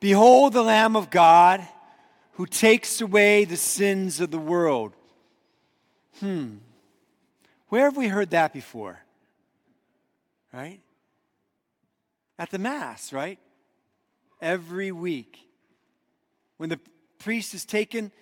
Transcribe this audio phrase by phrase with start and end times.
[0.00, 1.66] Behold the Lamb of God
[2.32, 4.92] who takes away the sins of the world.
[6.20, 6.56] Hmm.
[7.68, 9.00] Where have we heard that before?
[10.52, 10.80] Right?
[12.38, 13.38] At the Mass, right?
[14.40, 15.38] Every week.
[16.58, 16.80] When the
[17.18, 18.12] priest has taken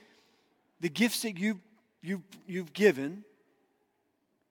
[0.80, 1.60] the gifts that you,
[2.02, 3.24] you, you've given,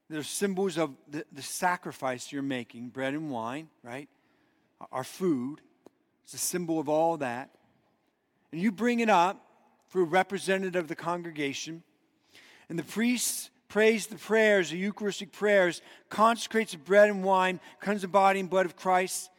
[0.09, 4.09] they're symbols of the, the sacrifice you're making bread and wine, right?
[4.91, 5.61] Our food.
[6.23, 7.49] It's a symbol of all that.
[8.51, 9.45] And you bring it up
[9.87, 11.83] for a representative of the congregation.
[12.69, 18.01] And the priest prays the prayers, the Eucharistic prayers, consecrates the bread and wine, comes
[18.01, 19.29] the body and blood of Christ.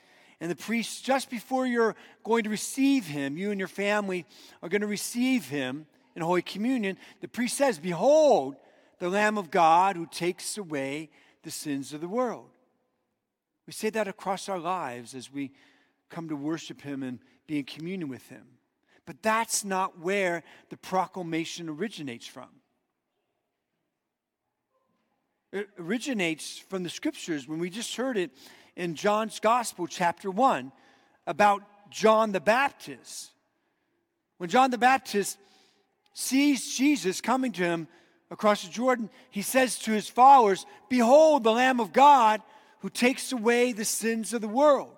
[0.41, 4.27] And the priest, just before you're going to receive him, you and your family
[4.63, 8.57] are going to receive him in Holy Communion, the priest says, Behold,
[8.99, 11.11] the Lamb of God who takes away
[11.43, 12.51] the sins of the world.
[13.67, 15.53] We say that across our lives as we
[16.11, 18.45] come to worship Him and be in communion with Him.
[19.07, 22.49] But that's not where the proclamation originates from.
[25.53, 28.33] It originates from the scriptures when we just heard it
[28.77, 30.73] in John's Gospel, chapter 1,
[31.27, 33.31] about John the Baptist.
[34.39, 35.39] When John the Baptist
[36.13, 37.89] sees Jesus coming to him
[38.31, 42.43] across the Jordan, he says to his followers, Behold, the Lamb of God
[42.81, 44.97] who takes away the sins of the world.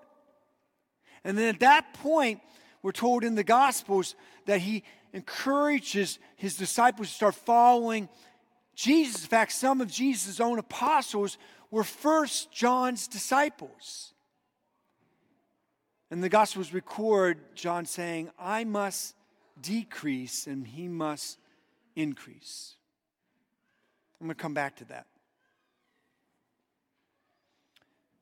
[1.27, 2.39] And then at that point,
[2.81, 8.07] we're told in the Gospels that he encourages his disciples to start following
[8.75, 9.23] Jesus.
[9.23, 11.37] In fact, some of Jesus' own apostles
[11.69, 14.13] were first John's disciples.
[16.09, 19.13] And the Gospels record John saying, I must
[19.59, 21.39] decrease and he must
[21.97, 22.75] increase.
[24.21, 25.07] I'm going to come back to that.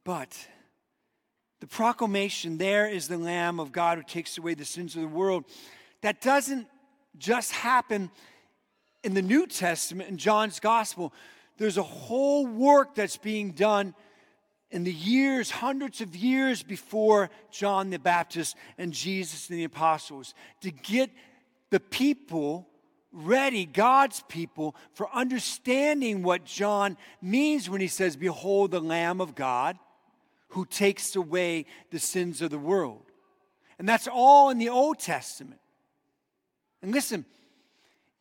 [0.03, 0.47] But
[1.65, 5.07] the proclamation, there is the Lamb of God who takes away the sins of the
[5.07, 5.45] world,
[6.01, 6.67] that doesn't
[7.17, 8.11] just happen
[9.03, 11.11] in the New Testament, in John's Gospel.
[11.57, 13.95] There's a whole work that's being done
[14.69, 20.35] in the years, hundreds of years before John the Baptist and Jesus and the apostles,
[20.61, 21.09] to get
[21.71, 22.69] the people
[23.11, 29.33] ready, God's people, for understanding what John means when he says, Behold the Lamb of
[29.33, 29.79] God
[30.55, 33.03] who takes away the sins of the world.
[33.77, 35.59] And that's all in the Old Testament.
[36.81, 37.25] And listen,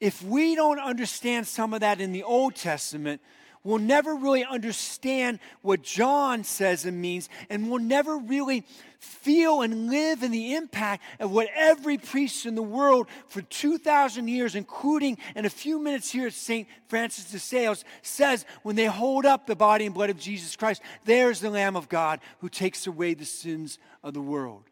[0.00, 3.22] if we don't understand some of that in the Old Testament,
[3.64, 8.64] we'll never really understand what John says and means, and we'll never really
[8.98, 14.28] feel and live in the impact of what every priest in the world for 2,000
[14.28, 16.68] years, including in a few minutes here at St.
[16.88, 20.82] Francis de Sales, says when they hold up the body and blood of Jesus Christ,
[21.04, 24.64] there's the Lamb of God who takes away the sins of the world.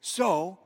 [0.00, 0.58] So,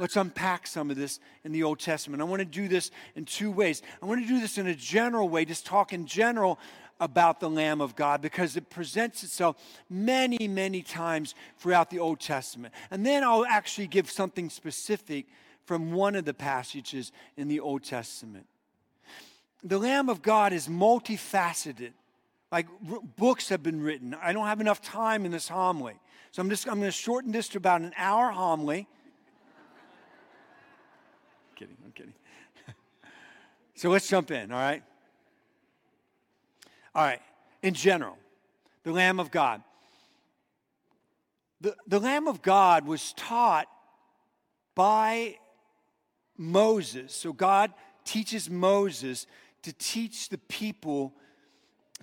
[0.00, 2.20] Let's unpack some of this in the Old Testament.
[2.20, 3.80] I want to do this in two ways.
[4.02, 6.58] I want to do this in a general way, just talk in general
[7.00, 9.56] about the Lamb of God because it presents itself
[9.90, 12.72] many, many times throughout the Old Testament.
[12.90, 15.26] And then I'll actually give something specific
[15.64, 18.46] from one of the passages in the Old Testament.
[19.62, 21.92] The Lamb of God is multifaceted.
[22.52, 24.14] Like r- books have been written.
[24.22, 25.98] I don't have enough time in this homily.
[26.32, 28.86] So I'm just I'm going to shorten this to about an hour homily.
[31.56, 32.12] kidding, I'm kidding.
[33.74, 34.82] so let's jump in, all right?
[36.94, 37.20] All right,
[37.62, 38.16] in general,
[38.84, 39.62] the Lamb of God.
[41.60, 43.66] The, the Lamb of God was taught
[44.74, 45.36] by
[46.36, 47.14] Moses.
[47.14, 47.72] So God
[48.04, 49.26] teaches Moses
[49.62, 51.14] to teach the people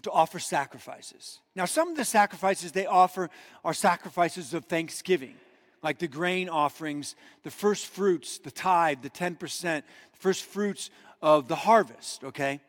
[0.02, 1.40] to offer sacrifices.
[1.56, 3.30] Now, some of the sacrifices they offer
[3.64, 5.36] are sacrifices of thanksgiving,
[5.84, 10.90] like the grain offerings, the first fruits, the tithe, the 10%, the first fruits
[11.22, 12.62] of the harvest, okay?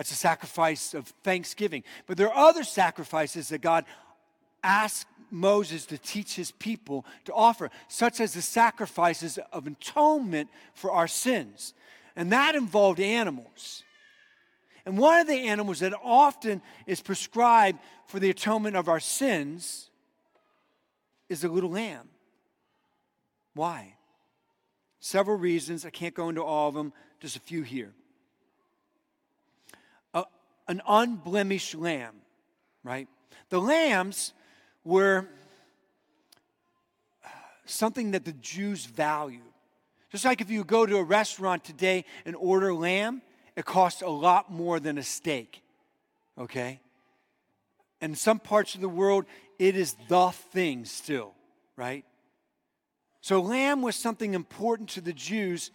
[0.00, 1.84] That's a sacrifice of thanksgiving.
[2.06, 3.84] But there are other sacrifices that God
[4.64, 10.90] asked Moses to teach his people to offer, such as the sacrifices of atonement for
[10.90, 11.74] our sins.
[12.16, 13.82] And that involved animals.
[14.86, 19.90] And one of the animals that often is prescribed for the atonement of our sins
[21.28, 22.08] is a little lamb.
[23.52, 23.96] Why?
[24.98, 25.84] Several reasons.
[25.84, 27.92] I can't go into all of them, just a few here
[30.70, 32.14] an unblemished lamb,
[32.84, 33.08] right?
[33.48, 34.32] The lambs
[34.84, 35.26] were
[37.24, 37.28] uh,
[37.64, 39.42] something that the Jews valued.
[40.12, 43.20] Just like if you go to a restaurant today and order lamb,
[43.56, 45.60] it costs a lot more than a steak,
[46.38, 46.78] okay?
[48.00, 49.24] And in some parts of the world,
[49.58, 51.34] it is the thing still,
[51.74, 52.04] right?
[53.22, 55.72] So, lamb was something important to the Jews,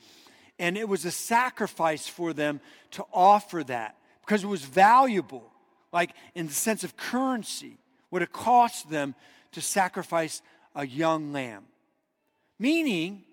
[0.58, 2.62] and it was a sacrifice for them
[2.92, 5.44] to offer that because it was valuable,
[5.94, 7.78] like in the sense of currency,
[8.10, 9.16] what it cost them
[9.52, 10.42] to sacrifice
[10.76, 11.64] a young lamb.
[12.58, 13.24] Meaning,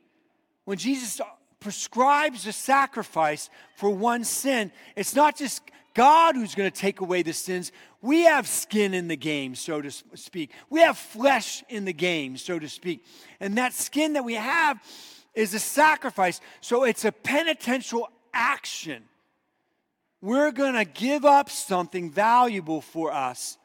[0.64, 1.20] when Jesus
[1.60, 5.62] prescribes a sacrifice for one sin, it's not just
[5.94, 7.72] God who's going to take away the sins.
[8.00, 10.50] We have skin in the game, so to speak.
[10.70, 13.04] We have flesh in the game, so to speak.
[13.40, 14.82] And that skin that we have
[15.34, 16.40] is a sacrifice.
[16.60, 19.04] So it's a penitential action.
[20.22, 23.58] We're going to give up something valuable for us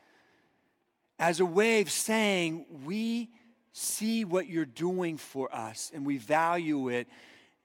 [1.19, 3.29] as a way of saying, we
[3.73, 7.07] see what you're doing for us and we value it.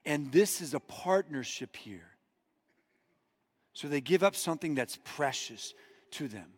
[0.04, 2.08] And this is a partnership here.
[3.72, 5.74] So they give up something that's precious
[6.12, 6.48] to them.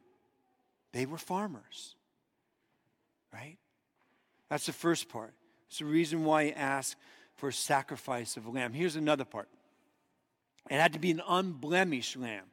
[0.93, 1.95] They were farmers,
[3.33, 3.59] right?
[4.49, 5.35] That's the first part.
[5.69, 6.97] It's the reason why he asked
[7.35, 8.73] for a sacrifice of a lamb.
[8.73, 9.49] Here's another part
[10.71, 12.45] it had to be an unblemished lamb,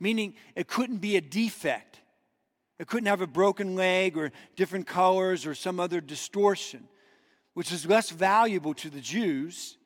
[0.00, 2.00] meaning it couldn't be a defect.
[2.78, 6.88] It couldn't have a broken leg or different colors or some other distortion,
[7.54, 9.76] which is less valuable to the Jews.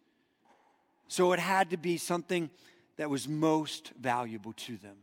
[1.08, 2.50] So it had to be something
[2.96, 4.96] that was most valuable to them.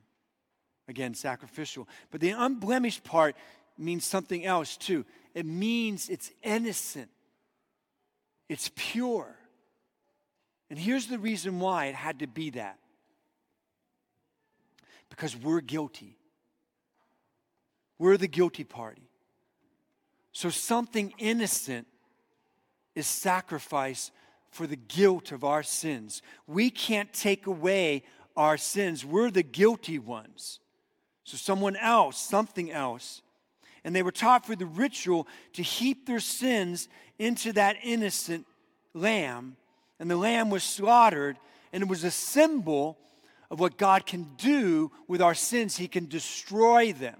[0.88, 1.88] Again, sacrificial.
[2.12, 3.36] But the unblemished part
[3.78, 5.06] means something else too.
[5.34, 7.10] It means it's innocent,
[8.50, 9.38] it's pure.
[10.74, 12.80] And here's the reason why it had to be that
[15.08, 16.18] because we're guilty.
[18.00, 19.08] We're the guilty party.
[20.31, 21.86] So something innocent
[22.96, 24.14] is sacrificed
[24.50, 26.24] for the guilt of our sins.
[26.48, 28.02] We can't take away
[28.36, 29.06] our sins.
[29.06, 30.60] We're the guilty ones.
[31.24, 33.22] So, someone else, something else.
[33.84, 38.48] And they were taught for the ritual to heap their sins into that innocent
[38.96, 39.56] lamb.
[40.00, 41.38] And the lamb was slaughtered,
[41.72, 42.98] and it was a symbol
[43.50, 45.78] of what God can do with our sins.
[45.78, 47.18] He can destroy them.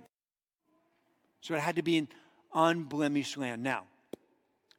[1.42, 2.08] So, it had to be an
[2.54, 3.64] unblemished lamb.
[3.64, 3.84] Now,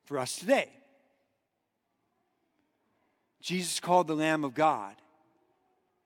[0.05, 0.69] for us today,
[3.41, 4.95] Jesus called the Lamb of God,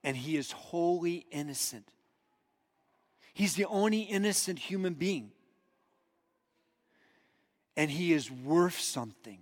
[0.03, 1.89] and he is wholly innocent.
[3.33, 5.31] He's the only innocent human being.
[7.77, 9.39] And he is worth something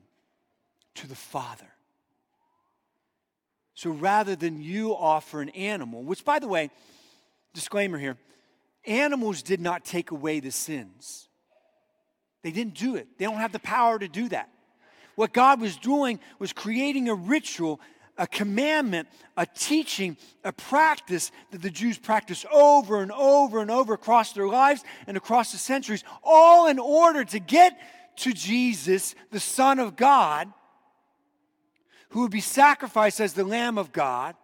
[0.96, 1.72] to the Father.
[3.76, 6.70] So rather than you offer an animal, which, by the way,
[7.52, 8.17] disclaimer here
[8.87, 11.28] animals did not take away the sins.
[12.43, 14.49] They didn't do it, they don't have the power to do that.
[15.14, 17.81] What God was doing was creating a ritual,
[18.17, 23.93] a commandment, a teaching, a practice that the Jews practiced over and over and over
[23.94, 27.79] across their lives and across the centuries, all in order to get
[28.19, 30.50] to Jesus, the Son of God,
[32.16, 34.36] who would be sacrificed as the Lamb of God,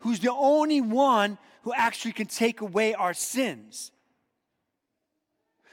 [0.00, 3.92] who's the only one who actually can take away our sins.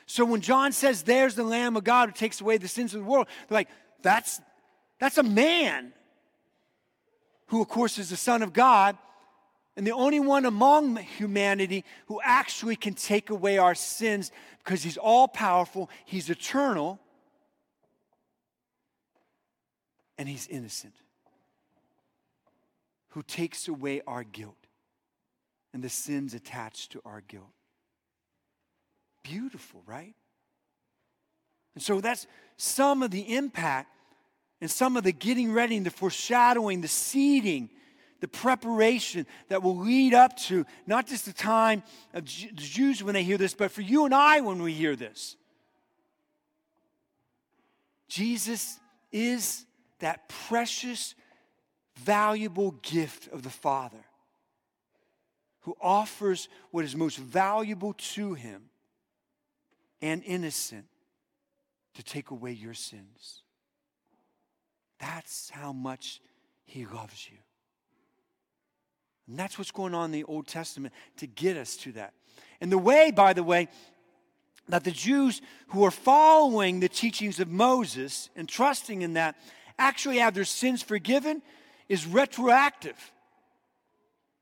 [0.05, 3.01] So when John says, There's the Lamb of God who takes away the sins of
[3.01, 3.69] the world, they're like,
[4.03, 4.39] that's,
[4.99, 5.93] that's a man
[7.47, 8.95] who, of course, is the Son of God
[9.75, 14.31] and the only one among humanity who actually can take away our sins
[14.63, 16.99] because he's all powerful, he's eternal,
[20.19, 20.93] and he's innocent.
[23.09, 24.67] Who takes away our guilt
[25.73, 27.49] and the sins attached to our guilt.
[29.23, 30.13] Beautiful, right?
[31.73, 33.89] And so that's some of the impact
[34.61, 37.69] and some of the getting ready the foreshadowing, the seeding,
[38.19, 41.81] the preparation that will lead up to not just the time
[42.13, 44.97] of the Jews when they hear this, but for you and I when we hear
[44.97, 45.37] this.
[48.09, 48.79] Jesus
[49.11, 49.65] is
[49.99, 51.15] that precious,
[51.95, 54.05] valuable gift of the Father
[55.61, 58.69] who offers what is most valuable to him
[60.01, 60.85] and innocent
[61.95, 63.43] to take away your sins.
[64.99, 66.21] That's how much
[66.65, 67.37] He loves you.
[69.27, 72.13] And that's what's going on in the Old Testament to get us to that.
[72.61, 73.67] And the way, by the way,
[74.67, 79.35] that the Jews who are following the teachings of Moses and trusting in that
[79.79, 81.41] actually have their sins forgiven
[81.87, 82.95] is retroactive.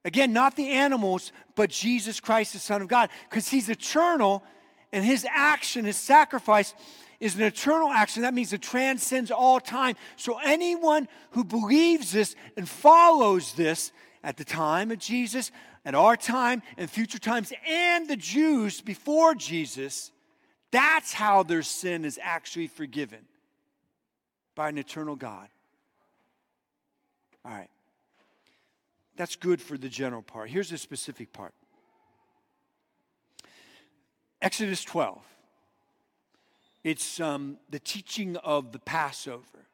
[0.03, 4.43] Again, not the animals, but Jesus Christ, the Son of God, because He's eternal
[4.91, 6.73] and His action, His sacrifice
[7.19, 8.21] is an eternal action.
[8.21, 9.95] That means it transcends all time.
[10.15, 13.91] So anyone who believes this and follows this
[14.23, 15.51] at the time of Jesus,
[15.83, 20.11] at our time, and future times, and the Jews before Jesus,
[20.71, 23.19] that's how their sin is actually forgiven.
[24.57, 25.47] By an eternal God.
[27.45, 27.69] All right.
[29.15, 30.49] That's good for the general part.
[30.49, 31.53] Here's the specific part
[34.41, 35.21] Exodus 12.
[36.83, 39.67] It's um, the teaching of the Passover.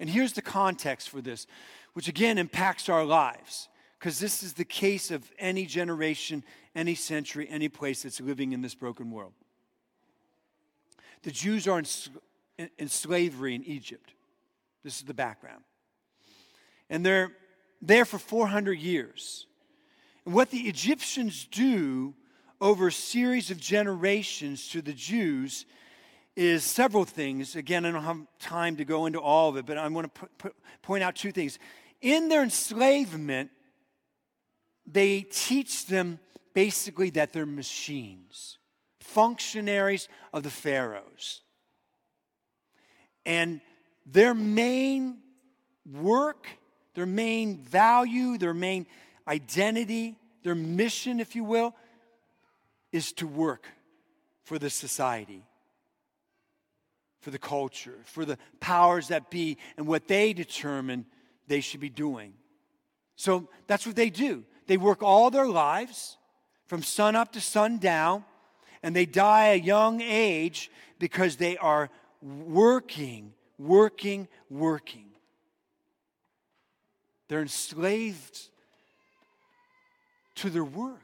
[0.00, 1.46] And here's the context for this,
[1.94, 6.42] which again impacts our lives, because this is the case of any generation,
[6.74, 9.32] any century, any place that's living in this broken world.
[11.22, 11.82] The Jews are
[12.58, 14.12] in, in slavery in Egypt.
[14.84, 15.62] This is the background.
[16.88, 17.32] And they're
[17.82, 19.46] there for 400 years.
[20.24, 22.14] And what the Egyptians do
[22.60, 25.66] over a series of generations to the Jews
[26.36, 27.56] is several things.
[27.56, 30.52] Again, I don't have time to go into all of it, but I want to
[30.82, 31.58] point out two things.
[32.00, 33.50] In their enslavement,
[34.86, 36.18] they teach them
[36.54, 38.58] basically that they're machines,
[39.00, 41.42] functionaries of the pharaohs.
[43.26, 43.60] And
[44.06, 45.18] their main
[45.84, 46.46] work,
[46.94, 48.86] their main value, their main
[49.28, 51.74] identity, their mission, if you will,
[52.92, 53.66] is to work
[54.44, 55.42] for the society,
[57.20, 61.04] for the culture, for the powers that be, and what they determine
[61.48, 62.32] they should be doing.
[63.16, 64.44] So that's what they do.
[64.68, 66.16] They work all their lives
[66.66, 68.24] from sun up to sundown,
[68.82, 71.90] and they die a young age because they are
[72.26, 75.06] working, working, working.
[77.28, 78.48] They're enslaved
[80.36, 81.00] to their work.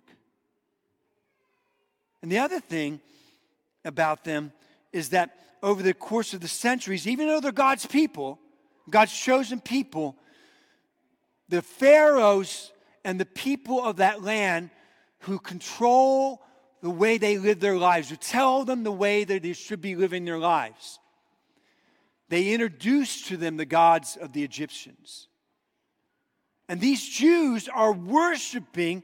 [2.22, 3.00] And the other thing
[3.84, 4.52] about them
[4.92, 8.38] is that over the course of the centuries, even though they're God's people,
[8.90, 10.16] God's chosen people,
[11.48, 12.72] the pharaohs
[13.04, 14.70] and the people of that land
[15.20, 16.42] who control
[16.82, 19.94] the way they live their lives, who tell them the way that they should be
[19.94, 20.98] living their lives,
[22.32, 25.28] they introduce to them the gods of the Egyptians.
[26.66, 29.02] And these Jews are worshiping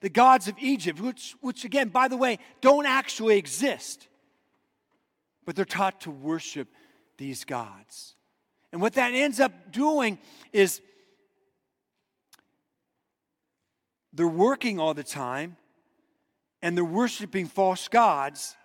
[0.00, 4.08] the gods of Egypt, which, which again, by the way, don't actually exist.
[5.44, 6.66] But they're taught to worship
[7.18, 8.14] these gods.
[8.72, 10.18] And what that ends up doing
[10.54, 10.80] is
[14.14, 15.58] they're working all the time
[16.62, 18.56] and they're worshiping false gods.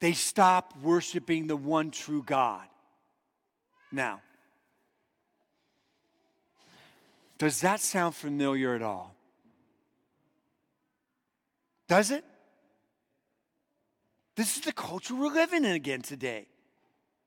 [0.00, 2.66] They stop worshiping the one true God.
[3.90, 4.20] Now,
[7.38, 9.14] does that sound familiar at all?
[11.88, 12.24] Does it?
[14.36, 16.46] This is the culture we're living in again today,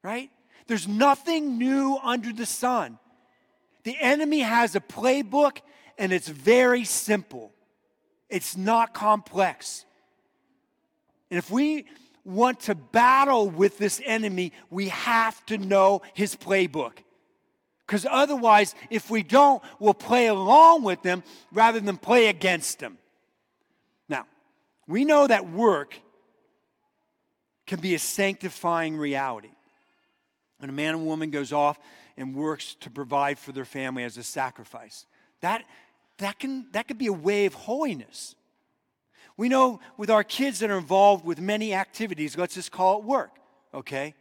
[0.04, 0.30] right?
[0.68, 3.00] There's nothing new under the sun.
[3.84, 5.58] The enemy has a playbook
[5.98, 7.52] and it's very simple,
[8.30, 9.86] it's not complex.
[11.30, 11.86] And if we
[12.24, 17.00] want to battle with this enemy, we have to know his playbook.
[17.86, 22.98] Because otherwise, if we don't, we'll play along with them rather than play against them.
[24.08, 24.26] Now,
[24.88, 26.00] we know that work
[27.68, 29.52] can be a sanctifying reality.
[30.60, 31.80] When a man and woman goes off
[32.16, 35.06] and works to provide for their family as a sacrifice,
[35.42, 35.64] that,
[36.20, 38.36] that, can, that can be a way of holiness.
[39.42, 43.06] We know with our kids that are involved with many activities, let's just call it
[43.06, 43.32] work,
[43.74, 44.14] okay?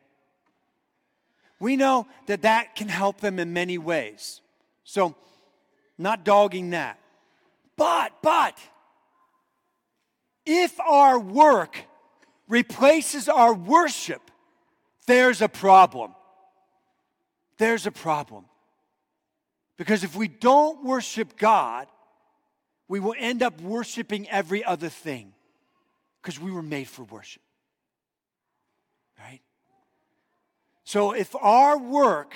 [1.59, 4.41] We know that that can help them in many ways.
[4.83, 5.15] So,
[5.99, 6.99] not dogging that.
[7.77, 8.57] But, but,
[10.47, 11.85] if our work
[12.49, 14.23] replaces our worship,
[15.07, 16.15] there's a problem.
[17.59, 18.47] There's a problem.
[19.77, 21.89] Because if we don't worship God,
[22.91, 25.33] we will end up worshiping every other thing
[26.21, 27.43] because we were made for worship.
[29.17, 29.41] Right?
[30.83, 32.35] So if our work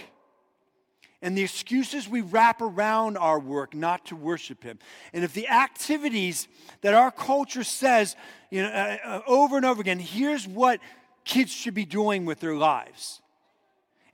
[1.21, 4.79] and the excuses we wrap around our work not to worship Him,
[5.13, 6.47] and if the activities
[6.83, 8.15] that our culture says,
[8.53, 10.79] you know, uh, uh, over and over again, here's what
[11.25, 13.21] kids should be doing with their lives.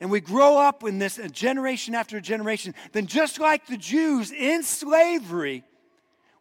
[0.00, 4.62] And we grow up in this generation after generation, then just like the Jews in
[4.62, 5.64] slavery,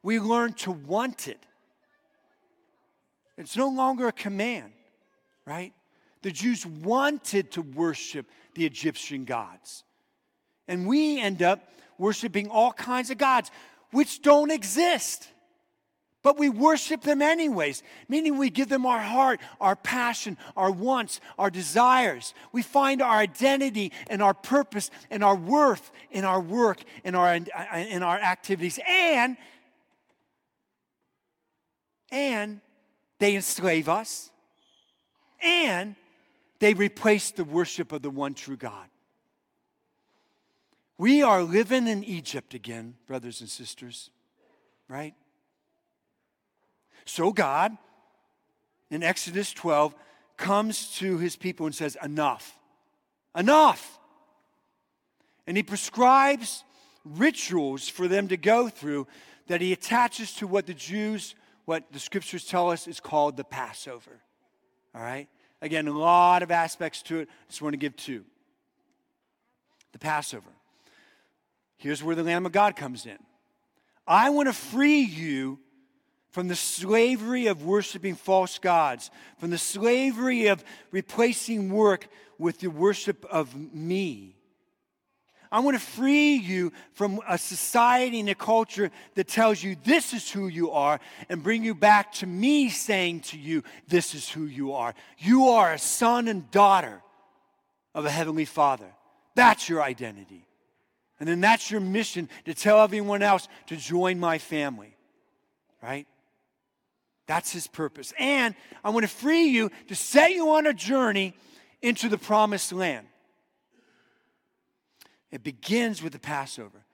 [0.03, 1.39] we learn to want it.
[3.37, 4.71] It's no longer a command,
[5.45, 5.73] right?
[6.21, 9.83] The Jews wanted to worship the Egyptian gods.
[10.67, 13.51] And we end up worshiping all kinds of gods
[13.91, 15.27] which don't exist.
[16.21, 21.21] But we worship them anyways, meaning we give them our heart, our passion, our wants,
[21.37, 22.33] our desires.
[22.51, 27.33] We find our identity and our purpose and our worth in our work and our,
[27.35, 28.79] in our activities.
[28.85, 29.37] And
[32.11, 32.61] and
[33.19, 34.29] they enslave us,
[35.43, 35.95] and
[36.59, 38.87] they replace the worship of the one true God.
[40.97, 44.09] We are living in Egypt again, brothers and sisters,
[44.89, 45.13] right?
[47.05, 47.77] So God,
[48.89, 49.95] in Exodus 12,
[50.35, 52.57] comes to his people and says, Enough,
[53.35, 53.97] enough.
[55.47, 56.63] And he prescribes
[57.05, 59.07] rituals for them to go through
[59.47, 61.33] that he attaches to what the Jews,
[61.69, 64.19] what the scriptures tell us is called the Passover.
[64.95, 65.27] All right?
[65.61, 67.29] Again, a lot of aspects to it.
[67.29, 68.25] I just want to give two.
[69.91, 70.49] The Passover.
[71.77, 73.19] Here's where the Lamb of God comes in.
[74.07, 75.59] I want to free you
[76.31, 82.07] from the slavery of worshiping false gods, from the slavery of replacing work
[82.39, 84.38] with the worship of me.
[85.51, 90.13] I want to free you from a society and a culture that tells you this
[90.13, 94.29] is who you are and bring you back to me saying to you, this is
[94.29, 94.93] who you are.
[95.17, 97.01] You are a son and daughter
[97.95, 98.85] of a heavenly father.
[99.33, 100.45] That's your identity.
[101.19, 104.95] And then that's your mission to tell everyone else to join my family,
[105.81, 106.07] right?
[107.25, 108.13] That's his purpose.
[108.17, 111.33] And I want to free you to set you on a journey
[111.81, 113.07] into the promised land.
[115.31, 116.85] It begins with the Passover,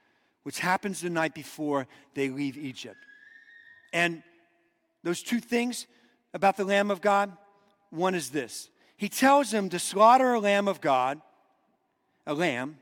[0.44, 2.98] which happens the night before they leave Egypt.
[3.94, 4.24] And
[5.04, 5.88] those two things
[6.34, 7.36] about the Lamb of God
[7.96, 11.22] one is this He tells them to slaughter a lamb of God,
[12.28, 12.78] a lamb,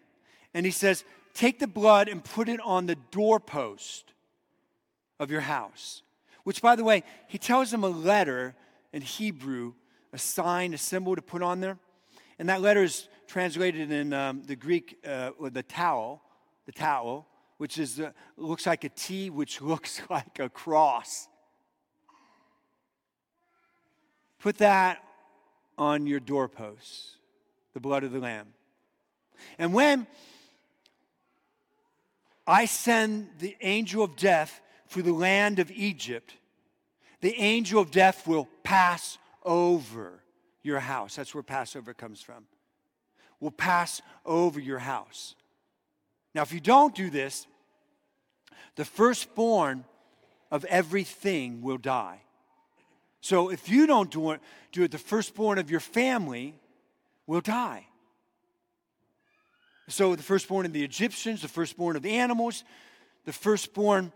[0.54, 4.14] and he says, Take the blood and put it on the doorpost
[5.20, 6.04] of your house.
[6.44, 8.56] Which, by the way, he tells them a letter
[8.92, 9.74] in Hebrew,
[10.12, 11.78] a sign, a symbol to put on there.
[12.40, 16.22] And that letter is translated in um, the Greek, uh, the tau,
[16.66, 17.26] the tau,
[17.58, 21.28] which is uh, looks like a T, which looks like a cross.
[24.40, 25.04] Put that
[25.78, 27.16] on your doorposts,
[27.74, 28.48] the blood of the Lamb.
[29.58, 30.06] And when
[32.46, 36.36] I send the angel of death through the land of Egypt,
[37.22, 40.23] the angel of death will pass over
[40.64, 41.16] your house.
[41.16, 42.46] That's where Passover comes from.
[43.40, 45.36] Will pass over your house.
[46.34, 47.46] Now, if you don't do this,
[48.76, 49.84] the firstborn
[50.50, 52.22] of everything will die.
[53.22, 56.56] So if you don't do it, do it, the firstborn of your family
[57.28, 57.88] will die.
[59.90, 62.64] So the firstborn of the Egyptians, the firstborn of the animals,
[63.26, 64.12] the firstborn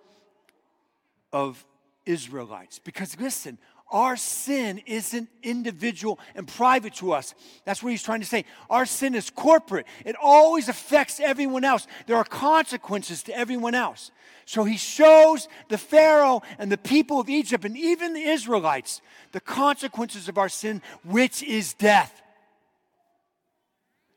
[1.32, 1.64] of
[2.06, 2.80] Israelites.
[2.80, 3.58] Because listen,
[3.90, 7.34] our sin isn't individual and private to us.
[7.66, 8.46] That's what he's trying to say.
[8.70, 11.88] Our sin is corporate, it always affects everyone else.
[12.06, 14.12] There are consequences to everyone else.
[14.46, 19.40] So he shows the Pharaoh and the people of Egypt and even the Israelites the
[19.40, 22.22] consequences of our sin, which is death.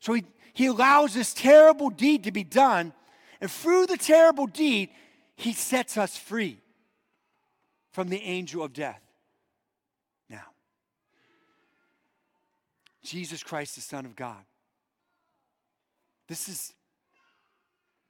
[0.01, 2.93] So he, he allows this terrible deed to be done,
[3.41, 4.91] and through the terrible deed,
[5.37, 6.59] he sets us free
[7.93, 9.01] from the angel of death.
[10.29, 10.47] Now,
[13.03, 14.45] Jesus Christ, the Son of God.
[16.29, 16.73] This is,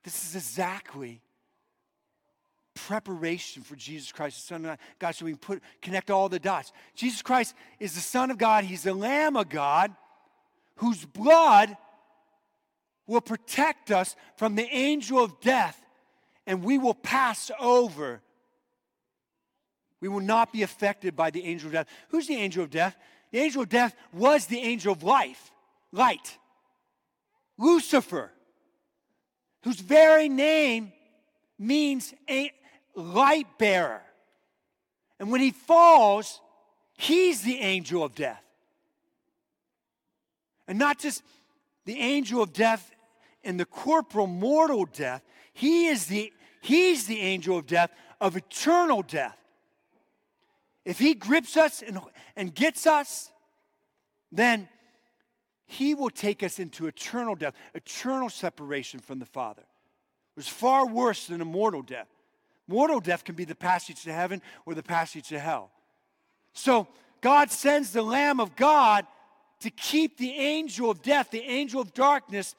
[0.04, 1.22] this is exactly
[2.74, 6.38] preparation for Jesus Christ, the Son of God, so we can put, connect all the
[6.38, 6.72] dots.
[6.94, 8.64] Jesus Christ is the Son of God.
[8.64, 9.94] He's the Lamb of God
[10.76, 11.76] whose blood
[13.06, 15.80] will protect us from the angel of death,
[16.46, 18.22] and we will pass over
[20.00, 21.88] we will not be affected by the angel of death.
[22.08, 22.96] Who's the angel of death?
[23.32, 25.50] The angel of death was the angel of life,
[25.92, 26.38] light.
[27.58, 28.32] Lucifer,
[29.62, 30.92] whose very name
[31.58, 32.50] means a
[32.94, 34.02] light bearer.
[35.18, 36.40] And when he falls,
[36.96, 38.42] he's the angel of death.
[40.66, 41.22] And not just
[41.84, 42.90] the angel of death
[43.44, 47.90] and the corporal mortal death, he is the he's the angel of death
[48.20, 49.36] of eternal death.
[50.84, 52.00] If he grips us and,
[52.36, 53.30] and gets us,
[54.32, 54.68] then
[55.66, 59.62] he will take us into eternal death, eternal separation from the Father.
[59.62, 62.08] It was far worse than a mortal death.
[62.66, 65.70] Mortal death can be the passage to heaven or the passage to hell.
[66.52, 66.88] So
[67.20, 69.06] God sends the Lamb of God
[69.60, 72.54] to keep the angel of death, the angel of darkness,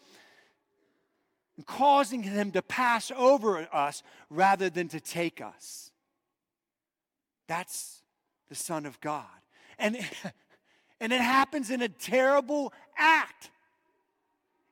[1.66, 5.92] causing him to pass over us rather than to take us.
[7.48, 8.01] That's
[8.52, 9.24] the Son of God.
[9.80, 9.98] And,
[11.00, 13.50] and it happens in a terrible act.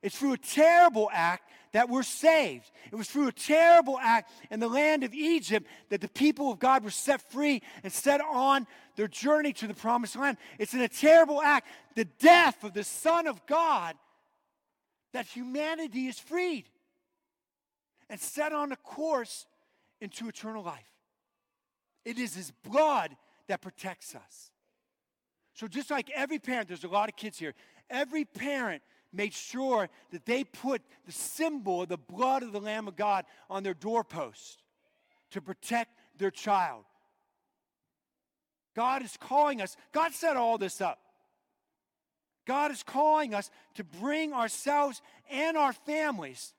[0.03, 2.69] It's through a terrible act that we're saved.
[2.91, 6.59] It was through a terrible act in the land of Egypt that the people of
[6.59, 10.37] God were set free and set on their journey to the promised land.
[10.57, 13.95] It's in a terrible act, the death of the Son of God,
[15.13, 16.65] that humanity is freed.
[18.11, 19.45] and set on a course
[20.01, 20.89] into eternal life.
[22.03, 23.15] It is His blood
[23.49, 24.51] that protects us.
[25.53, 27.53] So, just like every parent, there's a lot of kids here,
[27.89, 28.81] every parent
[29.11, 33.25] made sure that they put the symbol of the blood of the Lamb of God
[33.49, 34.63] on their doorpost
[35.31, 36.85] to protect their child.
[38.75, 40.99] God is calling us, God set all this up.
[42.45, 46.53] God is calling us to bring ourselves and our families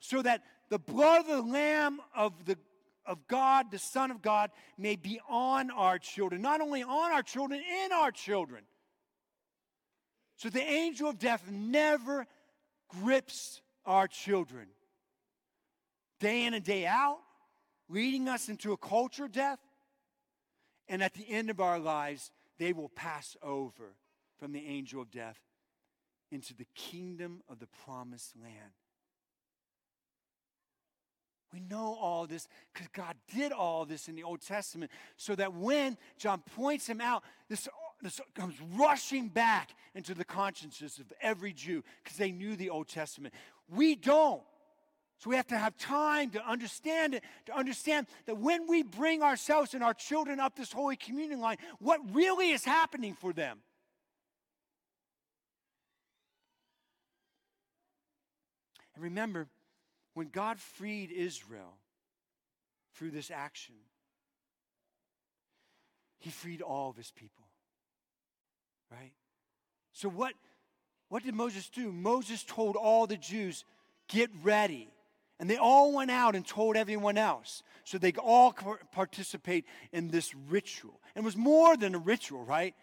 [0.00, 2.58] so that the blood of the Lamb of, the,
[3.06, 6.42] of God, the Son of God, may be on our children.
[6.42, 8.64] Not only on our children, in our children.
[10.36, 12.26] So the angel of death never
[12.88, 14.68] grips our children.
[16.20, 17.18] Day in and day out,
[17.88, 19.58] leading us into a culture of death.
[20.88, 23.96] And at the end of our lives, they will pass over
[24.38, 25.38] from the angel of death
[26.30, 28.72] into the kingdom of the promised land.
[31.54, 35.54] We know all this because God did all this in the Old Testament so that
[35.54, 37.68] when John points him out, this,
[38.02, 42.88] this comes rushing back into the consciences of every Jew because they knew the Old
[42.88, 43.34] Testament.
[43.68, 44.42] We don't.
[45.18, 49.22] So we have to have time to understand it, to understand that when we bring
[49.22, 53.60] ourselves and our children up this Holy Communion line, what really is happening for them.
[58.96, 59.46] And remember,
[60.14, 61.76] when God freed Israel
[62.94, 63.74] through this action,
[66.18, 67.44] he freed all of his people.
[68.90, 69.12] Right?
[69.92, 70.34] So what
[71.08, 71.92] what did Moses do?
[71.92, 73.64] Moses told all the Jews,
[74.08, 74.90] "Get ready."
[75.38, 77.62] And they all went out and told everyone else.
[77.84, 78.52] So they all
[78.92, 81.00] participate in this ritual.
[81.14, 82.74] And it was more than a ritual, right?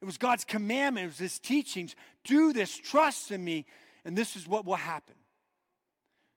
[0.00, 1.94] It was God's commandment, it was His teachings.
[2.24, 3.66] Do this, trust in me,
[4.04, 5.14] and this is what will happen.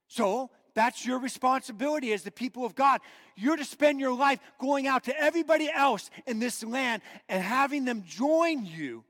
[0.07, 3.01] So that's your responsibility as the people of God.
[3.35, 7.85] You're to spend your life going out to everybody else in this land and having
[7.85, 9.03] them join you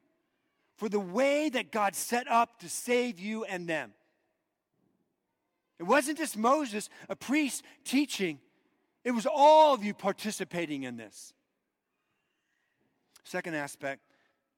[0.77, 3.93] for the way that God set up to save you and them.
[5.79, 8.39] It wasn't just Moses, a priest, teaching,
[9.03, 11.33] it was all of you participating in this.
[13.23, 14.01] Second aspect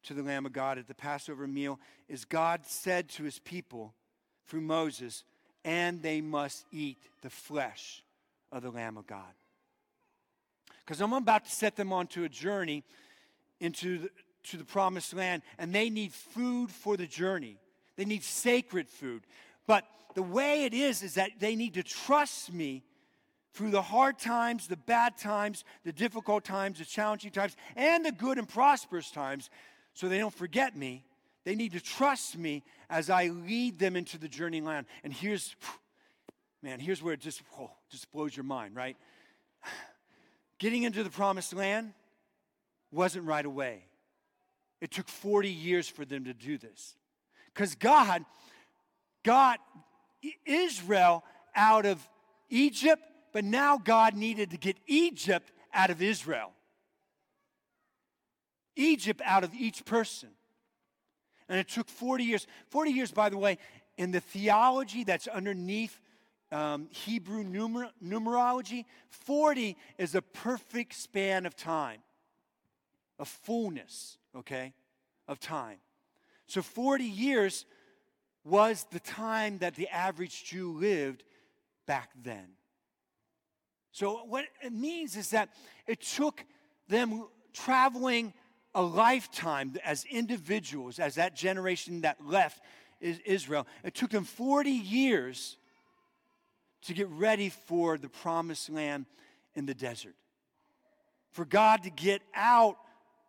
[0.04, 3.94] to the Lamb of God at the Passover meal is God said to his people
[4.46, 5.26] through Moses,
[5.68, 8.02] and they must eat the flesh
[8.54, 9.34] of the Lamb of God.
[10.80, 12.86] Because I'm about to set them onto a journey
[13.60, 14.10] into the,
[14.46, 17.58] to the promised land, and they need food for the journey.
[17.98, 19.24] They need sacred food.
[19.68, 19.84] But
[20.16, 22.84] the way it is, is that they need to trust me
[23.54, 28.12] through the hard times, the bad times, the difficult times, the challenging times, and the
[28.14, 29.50] good and prosperous times,
[29.94, 31.04] so they don't forget me
[31.48, 34.86] they need to trust me as I lead them into the journey land.
[35.06, 35.56] And here's,
[36.62, 38.98] man, here's where it just, oh, just blows your mind, right?
[40.60, 41.94] Getting into the promised land
[42.92, 43.86] wasn't right away.
[44.82, 46.98] It took 40 years for them to do this.
[47.54, 48.26] Because God
[49.24, 49.62] got
[50.46, 51.24] Israel
[51.56, 52.06] out of
[52.50, 56.52] Egypt, but now God needed to get Egypt out of Israel.
[58.76, 60.32] Egypt out of each person.
[61.50, 62.48] And it took 40 years.
[62.70, 63.58] 40 years, by the way,
[63.98, 66.00] in the theology that's underneath
[66.52, 72.00] um, Hebrew numer- numerology, 40 is a perfect span of time,
[73.20, 74.74] a fullness, okay,
[75.28, 75.78] of time.
[76.48, 77.66] So 40 years
[78.46, 81.24] was the time that the average Jew lived
[81.86, 82.48] back then.
[83.92, 85.50] So, what it means is that
[85.88, 86.46] it took
[86.88, 88.34] them traveling
[88.78, 92.62] a lifetime as individuals, as that generation that left
[93.02, 93.66] Israel.
[93.84, 95.58] It took them 40 years
[96.84, 99.08] to get ready for the promised land
[99.56, 100.14] in the desert.
[101.32, 102.78] For God to get out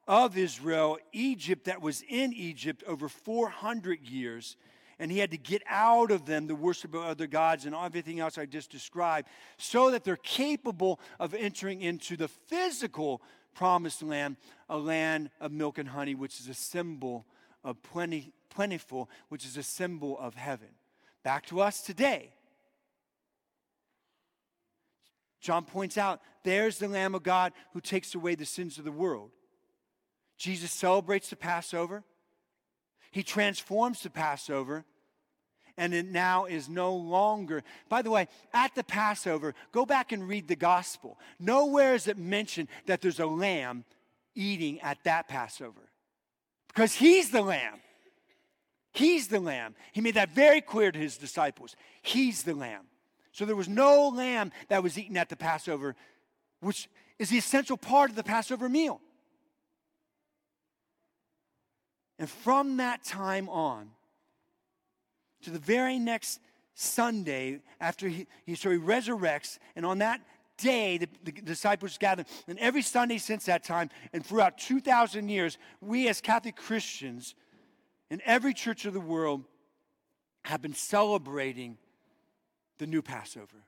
[0.07, 4.59] of Israel, Egypt that was in Egypt over 400 years,
[4.99, 8.21] and he had to get out of them the worship of other gods and everything
[8.21, 13.23] else I just described, so that they're capable of entering into the physical
[13.59, 14.37] promised land,
[14.69, 17.27] a land of milk and honey, which is a symbol
[17.65, 20.69] of plenty, plentiful, which is a symbol of heaven.
[21.25, 22.31] Back to us today.
[25.41, 28.93] John points out there's the Lamb of God who takes away the sins of the
[28.93, 29.33] world.
[30.37, 32.05] Jesus celebrates the Passover,
[33.11, 34.85] he transforms the Passover
[35.79, 37.63] and it now is no longer.
[37.89, 41.19] By the way, at the Passover, go back and read the gospel.
[41.39, 43.85] Nowhere is it mentioned that there's a lamb
[44.35, 45.89] eating at that Passover
[46.69, 47.81] because he's the lamb.
[48.93, 49.77] He's the lamb.
[49.93, 51.77] He made that very clear to his disciples.
[52.03, 52.87] He's the lamb.
[53.33, 55.95] So there was no lamb that was eaten at the Passover,
[56.61, 56.89] which
[57.19, 59.01] is the essential part of the Passover meal.
[62.19, 63.91] And from that time on,
[65.43, 66.41] to the very next
[66.75, 70.21] Sunday, after he, he so he resurrects, and on that
[70.57, 72.27] day the, the disciples gathered.
[72.47, 77.35] And every Sunday since that time, and throughout 2,000 years, we as Catholic Christians
[78.11, 79.45] in every church of the world
[80.45, 81.79] have been celebrating
[82.79, 83.65] the new Passover.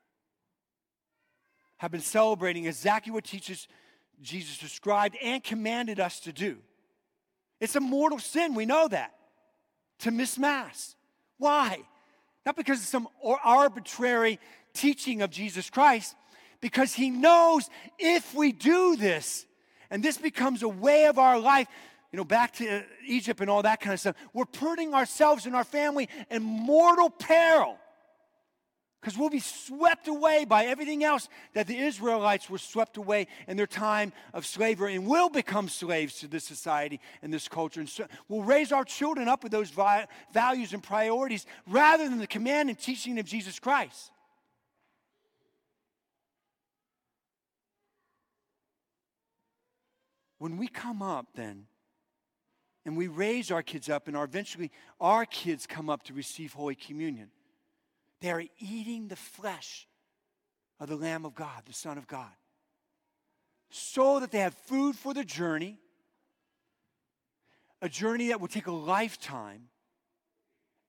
[1.79, 3.67] Have been celebrating exactly what teaches
[4.23, 6.59] Jesus described and commanded us to do.
[7.59, 9.15] It's a mortal sin, we know that,
[10.01, 10.95] to miss Mass.
[11.41, 11.79] Why?
[12.45, 14.39] Not because of some arbitrary
[14.75, 16.15] teaching of Jesus Christ,
[16.61, 19.47] because He knows if we do this,
[19.91, 21.67] and this becomes a way of our life,
[22.13, 25.47] you know, back to uh, Egypt and all that kind of stuff, we're putting ourselves
[25.47, 27.79] and our family in mortal peril.
[29.01, 33.57] Because we'll be swept away by everything else that the Israelites were swept away in
[33.57, 37.81] their time of slavery and will become slaves to this society and this culture.
[37.81, 42.19] And so we'll raise our children up with those vi- values and priorities rather than
[42.19, 44.11] the command and teaching of Jesus Christ.
[50.39, 51.67] When we come up, then,
[52.85, 56.53] and we raise our kids up, and our, eventually our kids come up to receive
[56.53, 57.31] Holy Communion
[58.21, 59.87] they are eating the flesh
[60.79, 62.31] of the Lamb of God, the Son of God,
[63.71, 65.79] so that they have food for the journey,
[67.83, 69.69] a journey that will take a lifetime.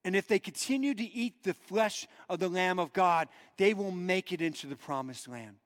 [0.04, 3.92] And if they continue to eat the flesh of the Lamb of God, they will
[3.92, 5.58] make it into the promised land.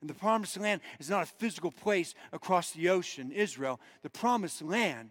[0.00, 3.78] And the promised land is not a physical place across the ocean, Israel.
[4.02, 5.10] The promised land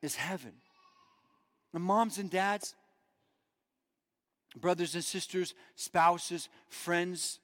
[0.00, 0.52] is heaven.
[1.72, 2.74] And moms and dads,
[4.56, 7.38] brothers and sisters, spouses, friends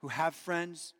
[0.00, 0.94] who have friends,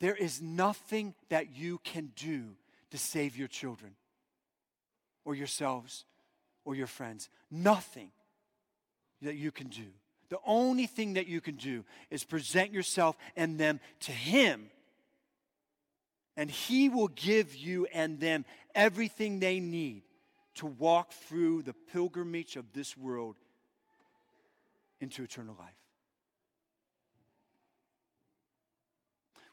[0.00, 2.56] there is nothing that you can do
[2.90, 3.94] to save your children
[5.24, 6.04] or yourselves
[6.64, 7.28] or your friends.
[7.50, 8.10] Nothing
[9.20, 9.86] that you can do.
[10.28, 14.70] The only thing that you can do is present yourself and them to Him.
[16.36, 20.02] And He will give you and them everything they need
[20.56, 23.36] to walk through the pilgrimage of this world
[25.00, 25.70] into eternal life.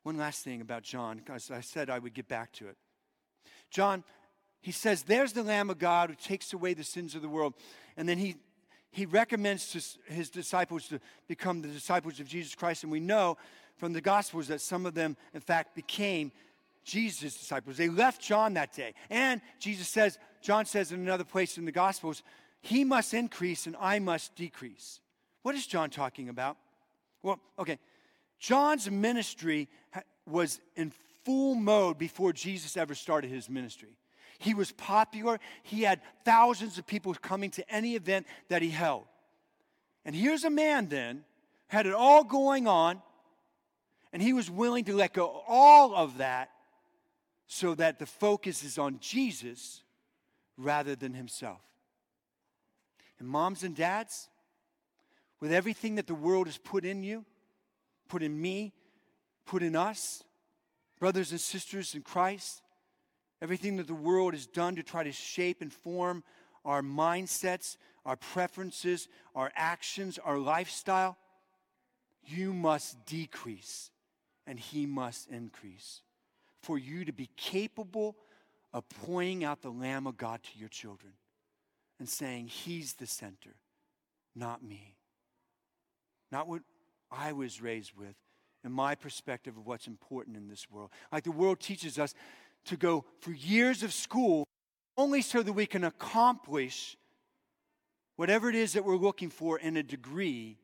[0.04, 2.78] One last thing about John, because I said I would get back to it.
[3.70, 4.04] John,
[4.62, 7.54] he says, There's the Lamb of God who takes away the sins of the world.
[7.98, 8.36] And then he,
[8.92, 12.84] he recommends to his disciples to become the disciples of Jesus Christ.
[12.84, 13.38] And we know
[13.78, 16.32] from the Gospels that some of them, in fact, became
[16.84, 17.78] Jesus' disciples.
[17.78, 18.94] They left John that day.
[19.10, 22.24] And Jesus says, John says in another place in the Gospels,
[22.62, 25.00] He must increase and I must decrease.
[25.44, 26.58] What is John talking about?
[27.24, 27.80] Well, okay.
[28.40, 29.68] John's ministry
[30.26, 30.94] was in
[31.26, 33.98] full mode before Jesus ever started his ministry.
[34.38, 35.40] He was popular.
[35.64, 39.04] He had thousands of people coming to any event that he held.
[40.06, 41.26] And here's a man then,
[41.68, 43.02] had it all going on,
[44.14, 46.50] and he was willing to let go all of that
[47.48, 49.84] so that the focus is on Jesus
[50.60, 51.62] rather than himself.
[53.18, 54.30] And moms and dads,
[55.40, 57.26] with everything that the world has put in you,
[58.10, 58.74] put in me,
[59.46, 60.24] put in us,
[61.00, 62.62] brothers and sisters in Christ,
[63.42, 66.24] everything that the world has done to try to shape and form
[66.66, 71.18] our mindsets, our preferences, our actions, our lifestyle,
[72.26, 73.92] you must decrease
[74.46, 76.02] and he must increase
[76.62, 78.18] for you to be capable
[78.74, 81.14] of pointing out the Lamb of God to your children
[82.00, 83.56] and saying, He's the center,
[84.36, 84.96] not me
[86.32, 86.62] not what
[87.12, 88.16] I was raised with,
[88.64, 90.92] and my perspective of what's important in this world.
[91.12, 92.14] Like the world teaches us
[92.66, 94.46] to go for years of school
[94.98, 96.98] only so that we can accomplish
[98.18, 100.58] whatever it is that we're looking for in a degree.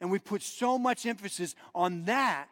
[0.00, 2.48] And we put so much emphasis on that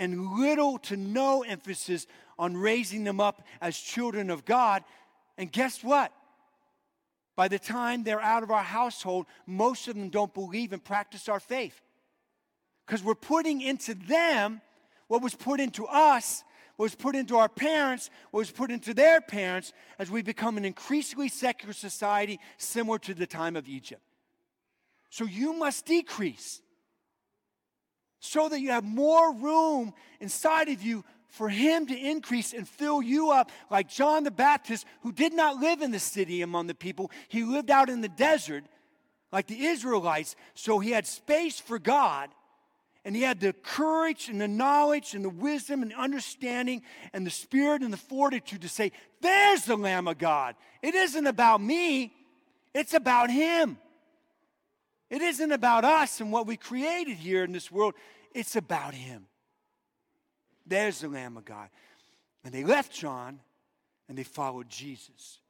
[0.00, 2.06] and little to no emphasis
[2.38, 4.82] on raising them up as children of God.
[5.36, 6.10] And guess what?
[7.36, 11.28] By the time they're out of our household, most of them don't believe and practice
[11.28, 11.78] our faith.
[12.86, 14.62] Because we're putting into them
[15.06, 16.44] what was put into us,
[16.76, 20.56] what was put into our parents, what was put into their parents, as we become
[20.56, 24.00] an increasingly secular society similar to the time of Egypt.
[25.10, 26.62] So you must decrease
[28.20, 33.00] so that you have more room inside of you for him to increase and fill
[33.00, 36.74] you up like John the Baptist, who did not live in the city among the
[36.74, 38.64] people, he lived out in the desert
[39.32, 42.30] like the Israelites, so he had space for God.
[43.04, 46.82] And he had the courage and the knowledge and the wisdom and understanding
[47.14, 50.54] and the spirit and the fortitude to say, There's the Lamb of God.
[50.82, 52.12] It isn't about me,
[52.74, 53.78] it's about him.
[55.10, 57.94] It isn't about us and what we created here in this world,
[58.32, 59.26] it's about him.
[60.64, 61.68] There's the Lamb of God.
[62.44, 63.40] And they left John
[64.08, 65.40] and they followed Jesus,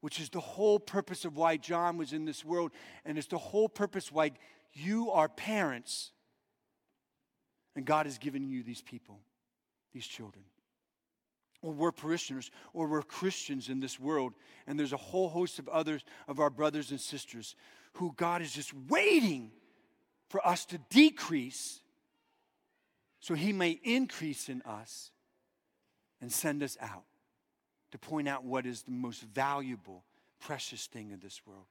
[0.00, 2.72] which is the whole purpose of why John was in this world.
[3.04, 4.32] And it's the whole purpose why
[4.72, 6.12] you are parents
[7.76, 9.20] and God has given you these people,
[9.92, 10.44] these children.
[11.62, 14.32] Or we're parishioners, or we're Christians in this world,
[14.66, 17.54] and there's a whole host of others of our brothers and sisters
[17.94, 19.50] who God is just waiting
[20.28, 21.80] for us to decrease
[23.20, 25.10] so he may increase in us
[26.20, 27.04] and send us out
[27.90, 30.04] to point out what is the most valuable,
[30.40, 31.66] precious thing in this world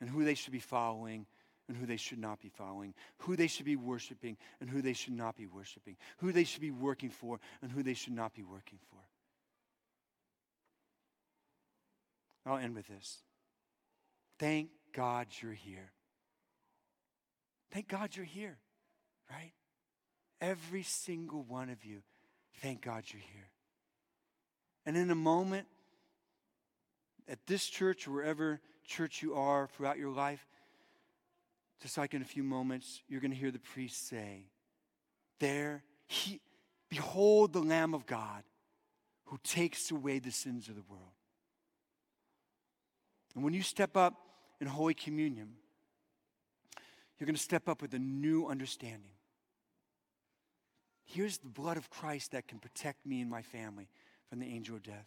[0.00, 1.26] and who they should be following
[1.68, 4.92] and who they should not be following, who they should be worshiping and who they
[4.92, 8.34] should not be worshiping, who they should be working for and who they should not
[8.34, 8.98] be working for.
[12.46, 13.22] I'll end with this.
[14.38, 15.92] Thank God you're here.
[17.72, 18.58] Thank God you're here,
[19.30, 19.52] right?
[20.40, 22.02] Every single one of you,
[22.60, 23.48] thank God you're here.
[24.86, 25.66] And in a moment,
[27.26, 30.46] at this church, wherever church you are throughout your life,
[31.82, 34.46] just like in a few moments, you're going to hear the priest say,
[35.40, 36.40] There, he,
[36.88, 38.42] behold the Lamb of God
[39.26, 41.02] who takes away the sins of the world.
[43.34, 44.14] And when you step up
[44.60, 45.54] in Holy Communion,
[47.18, 49.10] you're going to step up with a new understanding.
[51.04, 53.88] Here's the blood of Christ that can protect me and my family
[54.28, 55.06] from the angel of death.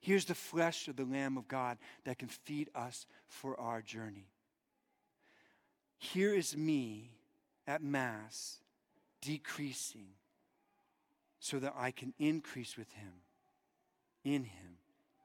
[0.00, 4.31] Here's the flesh of the Lamb of God that can feed us for our journey.
[6.02, 7.12] Here is me
[7.64, 8.58] at Mass
[9.20, 10.08] decreasing
[11.38, 13.12] so that I can increase with Him.
[14.24, 14.78] In Him,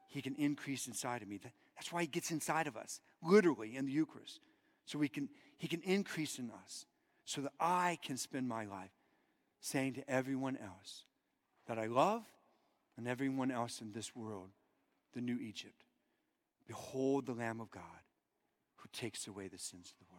[0.06, 1.40] He can increase inside of me.
[1.74, 4.38] That's why He gets inside of us, literally in the Eucharist.
[4.86, 6.86] So we can, He can increase in us
[7.24, 8.92] so that I can spend my life
[9.60, 11.02] saying to everyone else
[11.66, 12.22] that I love
[12.96, 14.50] and everyone else in this world,
[15.12, 15.82] the new Egypt,
[16.68, 17.82] behold the Lamb of God
[18.76, 20.17] who takes away the sins of the world.